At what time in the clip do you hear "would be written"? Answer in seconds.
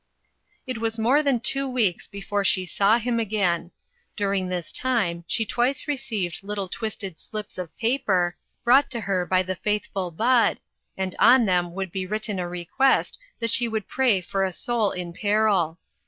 11.75-12.39